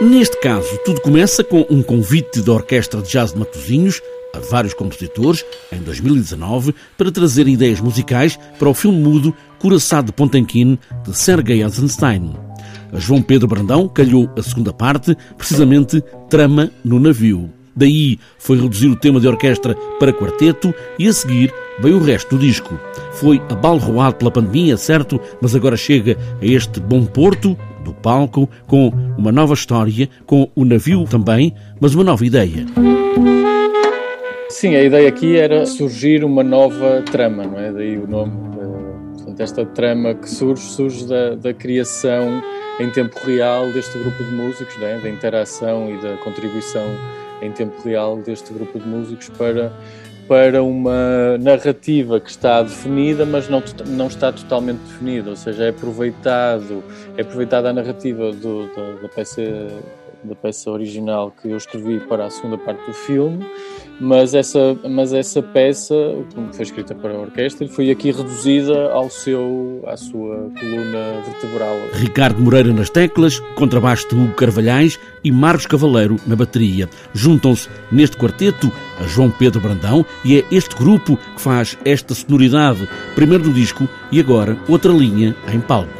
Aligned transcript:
Neste 0.00 0.40
caso, 0.40 0.78
tudo 0.84 1.00
começa 1.00 1.42
com 1.42 1.66
um 1.68 1.82
convite 1.82 2.40
da 2.40 2.52
Orquestra 2.52 3.02
de 3.02 3.10
Jazz 3.10 3.32
de 3.32 3.38
Matosinhos 3.40 4.00
a 4.32 4.38
vários 4.38 4.72
compositores, 4.72 5.44
em 5.72 5.78
2019, 5.78 6.72
para 6.96 7.10
trazer 7.10 7.48
ideias 7.48 7.80
musicais 7.80 8.38
para 8.60 8.68
o 8.68 8.74
filme 8.74 8.96
mudo 8.96 9.34
Coraçado 9.58 10.06
de 10.06 10.12
Pontenkin, 10.12 10.78
de 11.04 11.18
Sergei 11.18 11.64
Eisenstein. 11.64 12.32
A 12.92 13.00
João 13.00 13.20
Pedro 13.20 13.48
Brandão 13.48 13.88
calhou 13.88 14.30
a 14.36 14.42
segunda 14.42 14.72
parte, 14.72 15.16
precisamente 15.36 16.00
Trama 16.30 16.70
no 16.84 17.00
Navio. 17.00 17.57
Daí 17.78 18.18
foi 18.38 18.60
reduzir 18.60 18.88
o 18.88 18.96
tema 18.96 19.20
de 19.20 19.28
orquestra 19.28 19.76
para 20.00 20.12
quarteto 20.12 20.74
e 20.98 21.06
a 21.06 21.12
seguir 21.12 21.54
veio 21.78 21.96
o 21.96 22.02
resto 22.02 22.36
do 22.36 22.40
disco. 22.40 22.76
Foi 23.12 23.40
abalroado 23.48 24.16
pela 24.16 24.32
pandemia, 24.32 24.76
certo, 24.76 25.20
mas 25.40 25.54
agora 25.54 25.76
chega 25.76 26.16
a 26.42 26.44
este 26.44 26.80
bom 26.80 27.04
porto 27.06 27.56
do 27.84 27.94
palco 27.94 28.48
com 28.66 28.88
uma 29.16 29.30
nova 29.30 29.54
história, 29.54 30.08
com 30.26 30.50
o 30.56 30.64
navio 30.64 31.04
também, 31.04 31.54
mas 31.80 31.94
uma 31.94 32.02
nova 32.02 32.26
ideia. 32.26 32.66
Sim, 34.50 34.74
a 34.74 34.82
ideia 34.82 35.08
aqui 35.08 35.36
era 35.36 35.64
surgir 35.64 36.24
uma 36.24 36.42
nova 36.42 37.02
trama, 37.02 37.44
não 37.44 37.60
é? 37.60 37.72
Daí 37.72 37.96
o 37.96 38.08
nome. 38.08 38.32
Portanto, 39.14 39.40
esta 39.40 39.64
trama 39.64 40.14
que 40.14 40.28
surge, 40.28 40.62
surge 40.62 41.06
da, 41.06 41.36
da 41.36 41.54
criação 41.54 42.42
em 42.78 42.90
tempo 42.90 43.18
real 43.24 43.70
deste 43.72 43.98
grupo 43.98 44.22
de 44.22 44.30
músicos, 44.30 44.80
é? 44.80 44.98
da 44.98 45.08
interação 45.08 45.90
e 45.90 46.00
da 46.00 46.16
contribuição 46.18 46.86
em 47.42 47.50
tempo 47.52 47.80
real 47.82 48.16
deste 48.18 48.52
grupo 48.52 48.78
de 48.78 48.86
músicos 48.86 49.28
para, 49.30 49.72
para 50.26 50.62
uma 50.62 51.38
narrativa 51.38 52.20
que 52.20 52.30
está 52.30 52.62
definida, 52.62 53.24
mas 53.24 53.48
não, 53.48 53.62
não 53.86 54.06
está 54.06 54.32
totalmente 54.32 54.78
definida, 54.78 55.30
ou 55.30 55.36
seja, 55.36 55.64
é 55.64 55.68
aproveitado, 55.70 56.82
é 57.16 57.22
aproveitada 57.22 57.70
a 57.70 57.72
narrativa 57.72 58.32
do, 58.32 58.68
da, 58.74 59.02
da, 59.02 59.08
peça, 59.08 59.42
da 60.24 60.34
peça 60.34 60.70
original 60.70 61.30
que 61.30 61.48
eu 61.48 61.56
escrevi 61.56 62.00
para 62.00 62.26
a 62.26 62.30
segunda 62.30 62.58
parte 62.58 62.84
do 62.86 62.92
filme 62.92 63.44
mas 64.00 64.34
essa, 64.34 64.76
mas 64.88 65.12
essa 65.12 65.42
peça, 65.42 65.94
como 66.34 66.52
foi 66.52 66.64
escrita 66.64 66.94
para 66.94 67.14
a 67.14 67.18
orquestra, 67.18 67.66
foi 67.68 67.90
aqui 67.90 68.12
reduzida 68.12 68.92
ao 68.92 69.10
seu, 69.10 69.82
à 69.86 69.96
sua 69.96 70.50
coluna 70.58 71.22
vertebral. 71.24 71.76
Ricardo 71.92 72.40
Moreira 72.40 72.72
nas 72.72 72.90
teclas, 72.90 73.40
contrabaixo 73.56 74.08
de 74.08 74.14
Hugo 74.14 74.34
Carvalhais 74.34 74.98
e 75.24 75.32
Marcos 75.32 75.66
Cavaleiro 75.66 76.16
na 76.26 76.36
bateria. 76.36 76.88
Juntam-se 77.12 77.68
neste 77.90 78.16
quarteto 78.16 78.70
a 79.00 79.02
João 79.04 79.30
Pedro 79.30 79.60
Brandão 79.60 80.06
e 80.24 80.38
é 80.38 80.44
este 80.50 80.76
grupo 80.76 81.16
que 81.16 81.42
faz 81.42 81.76
esta 81.84 82.14
sonoridade, 82.14 82.88
primeiro 83.14 83.44
no 83.44 83.52
disco 83.52 83.88
e 84.12 84.20
agora 84.20 84.56
outra 84.68 84.92
linha 84.92 85.34
em 85.52 85.60
palco. 85.60 85.97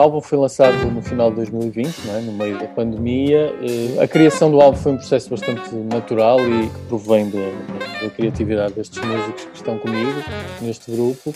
Álbum 0.00 0.20
foi 0.20 0.38
lançado 0.38 0.74
no 0.90 1.02
final 1.02 1.30
de 1.30 1.36
2020, 1.36 2.08
é? 2.08 2.20
no 2.20 2.32
meio 2.32 2.58
da 2.58 2.66
pandemia. 2.66 3.54
Eh, 3.62 4.02
a 4.02 4.08
criação 4.08 4.50
do 4.50 4.60
álbum 4.60 4.76
foi 4.76 4.92
um 4.92 4.96
processo 4.96 5.30
bastante 5.30 5.74
natural 5.74 6.40
e 6.40 6.68
que 6.68 6.78
provém 6.88 7.30
da, 7.30 8.02
da 8.02 8.10
criatividade 8.10 8.74
destes 8.74 9.02
músicos 9.04 9.44
que 9.44 9.56
estão 9.56 9.78
comigo 9.78 10.12
neste 10.60 10.90
grupo. 10.90 11.34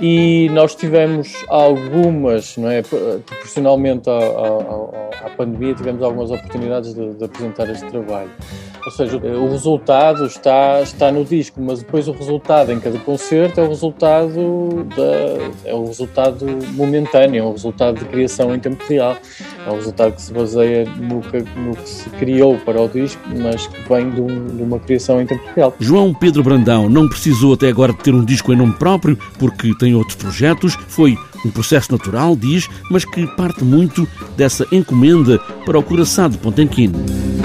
E 0.00 0.48
nós 0.52 0.74
tivemos 0.74 1.34
algumas, 1.48 2.56
não 2.56 2.70
é, 2.70 2.82
proporcionalmente 2.82 4.08
à, 4.08 4.12
à, 4.12 5.26
à 5.26 5.30
pandemia, 5.30 5.74
tivemos 5.74 6.02
algumas 6.02 6.30
oportunidades 6.30 6.94
de, 6.94 7.14
de 7.14 7.24
apresentar 7.24 7.68
este 7.68 7.86
trabalho. 7.86 8.30
Ou 8.86 8.92
seja, 8.92 9.16
o 9.16 9.50
resultado 9.50 10.26
está, 10.26 10.80
está 10.80 11.10
no 11.10 11.24
disco, 11.24 11.60
mas 11.60 11.80
depois 11.80 12.06
o 12.06 12.12
resultado 12.12 12.70
em 12.70 12.78
cada 12.78 12.96
concerto 13.00 13.60
é 13.60 13.64
o 13.64 13.68
resultado 13.68 14.86
da, 14.96 15.68
é 15.68 15.74
o 15.74 15.86
resultado 15.86 16.46
momentâneo, 16.72 17.42
é 17.42 17.44
o 17.44 17.50
resultado 17.50 17.98
de 17.98 18.04
criação 18.04 18.54
em 18.54 18.60
tempo 18.60 18.84
real. 18.88 19.16
É 19.66 19.70
um 19.70 19.74
resultado 19.74 20.14
que 20.14 20.22
se 20.22 20.32
baseia 20.32 20.84
no 20.84 21.20
que, 21.20 21.38
no 21.58 21.74
que 21.74 21.88
se 21.88 22.08
criou 22.10 22.56
para 22.58 22.80
o 22.80 22.86
disco, 22.88 23.20
mas 23.36 23.66
que 23.66 23.88
vem 23.88 24.08
de, 24.08 24.20
um, 24.20 24.56
de 24.56 24.62
uma 24.62 24.78
criação 24.78 25.20
em 25.20 25.26
tempo 25.26 25.42
real. 25.56 25.74
João 25.80 26.14
Pedro 26.14 26.44
Brandão 26.44 26.88
não 26.88 27.08
precisou 27.08 27.54
até 27.54 27.68
agora 27.68 27.92
de 27.92 27.98
ter 27.98 28.14
um 28.14 28.24
disco 28.24 28.52
em 28.52 28.56
nome 28.56 28.74
próprio, 28.74 29.18
porque 29.36 29.76
tem 29.80 29.96
outros 29.96 30.14
projetos. 30.14 30.76
Foi 30.86 31.18
um 31.44 31.50
processo 31.50 31.90
natural, 31.90 32.36
diz, 32.36 32.68
mas 32.88 33.04
que 33.04 33.26
parte 33.26 33.64
muito 33.64 34.06
dessa 34.36 34.64
encomenda 34.70 35.40
para 35.64 35.76
o 35.76 35.82
coração 35.82 36.28
de 36.28 36.38
Pontenquino 36.38 37.35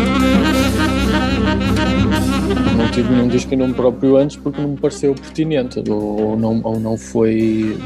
tive 2.92 3.10
nenhum 3.10 3.28
disco 3.30 3.54
em 3.54 3.58
nome 3.58 3.74
próprio 3.74 4.18
antes 4.18 4.36
porque 4.36 4.62
não 4.62 4.70
me 4.70 4.78
pareceu 4.78 5.16
pertinente 5.16 5.82
ou 5.90 6.38
não, 6.38 6.62
ou 6.62 6.78
não 6.78 6.98
foi 6.98 7.78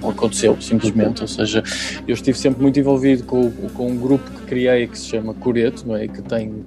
não 0.00 0.10
aconteceu 0.10 0.56
simplesmente, 0.60 1.22
ou 1.22 1.28
seja, 1.28 1.62
eu 2.06 2.14
estive 2.14 2.38
sempre 2.38 2.60
muito 2.60 2.78
envolvido 2.78 3.24
com, 3.24 3.50
com 3.74 3.88
um 3.88 3.96
grupo 3.96 4.30
que 4.30 4.42
criei 4.42 4.86
que 4.86 4.98
se 4.98 5.06
chama 5.06 5.32
Coreto, 5.34 5.88
não 5.88 5.96
é? 5.96 6.06
que 6.06 6.20
tem 6.22 6.64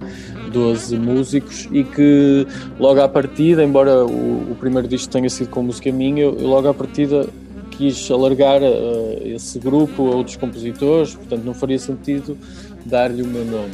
12 0.51 0.97
músicos 0.97 1.69
e 1.71 1.83
que 1.83 2.47
logo 2.79 2.99
à 2.99 3.07
partida, 3.07 3.63
embora 3.63 4.03
o, 4.03 4.51
o 4.51 4.57
primeiro 4.59 4.87
disco 4.87 5.11
tenha 5.11 5.29
sido 5.29 5.49
com 5.49 5.61
música 5.61 5.91
minha, 5.91 6.23
eu, 6.23 6.37
eu 6.39 6.47
logo 6.47 6.67
à 6.67 6.73
partida 6.73 7.29
quis 7.71 8.09
alargar 8.09 8.61
uh, 8.61 9.21
esse 9.23 9.59
grupo 9.59 10.11
a 10.11 10.15
outros 10.15 10.35
compositores, 10.37 11.13
portanto 11.13 11.43
não 11.43 11.53
faria 11.53 11.77
sentido 11.77 12.37
dar-lhe 12.85 13.21
o 13.21 13.27
meu 13.27 13.45
nome 13.45 13.71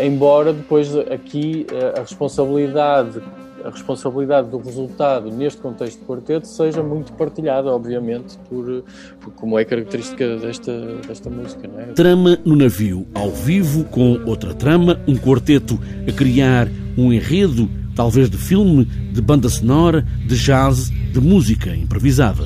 embora 0.00 0.52
depois 0.52 0.94
aqui 0.96 1.66
eh, 1.72 1.94
a 1.96 2.00
responsabilidade 2.00 3.20
a 3.64 3.70
responsabilidade 3.70 4.48
do 4.48 4.58
resultado 4.58 5.30
neste 5.30 5.60
contexto 5.60 5.98
de 5.98 6.04
quarteto 6.04 6.46
seja 6.46 6.82
muito 6.82 7.12
partilhada, 7.14 7.68
obviamente, 7.70 8.38
por, 8.48 8.84
por 9.20 9.32
como 9.32 9.58
é 9.58 9.64
característica 9.64 10.36
desta, 10.36 10.72
desta 11.06 11.28
música. 11.28 11.68
É? 11.76 11.92
Trama 11.92 12.38
no 12.44 12.56
navio, 12.56 13.06
ao 13.14 13.30
vivo, 13.30 13.84
com 13.84 14.20
outra 14.26 14.54
trama, 14.54 15.00
um 15.06 15.16
quarteto 15.16 15.78
a 16.06 16.12
criar 16.12 16.68
um 16.96 17.12
enredo, 17.12 17.68
talvez 17.94 18.30
de 18.30 18.36
filme, 18.36 18.84
de 18.84 19.20
banda 19.20 19.48
sonora, 19.48 20.06
de 20.26 20.36
jazz, 20.36 20.90
de 20.90 21.20
música 21.20 21.74
improvisada. 21.74 22.44